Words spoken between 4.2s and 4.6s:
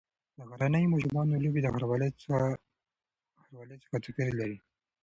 لري.